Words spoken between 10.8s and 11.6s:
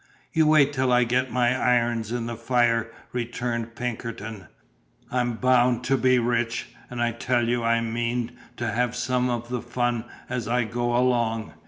along.